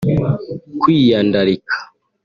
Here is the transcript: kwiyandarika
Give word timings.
kwiyandarika 0.81 1.75